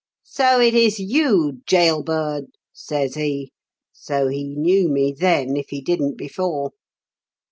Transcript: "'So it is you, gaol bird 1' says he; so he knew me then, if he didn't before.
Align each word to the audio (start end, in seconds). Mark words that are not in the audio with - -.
"'So 0.23 0.59
it 0.59 0.73
is 0.73 0.99
you, 0.99 1.61
gaol 1.69 2.01
bird 2.01 2.45
1' 2.45 2.47
says 2.73 3.13
he; 3.13 3.51
so 3.93 4.29
he 4.29 4.43
knew 4.55 4.89
me 4.89 5.11
then, 5.15 5.55
if 5.55 5.67
he 5.69 5.79
didn't 5.79 6.17
before. 6.17 6.71